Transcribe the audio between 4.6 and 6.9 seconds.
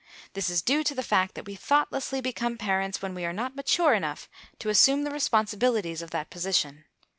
assume the responsibilities of that position.